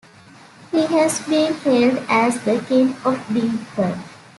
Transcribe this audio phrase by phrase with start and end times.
[0.71, 3.99] He has been hailed as The King of Deadpan.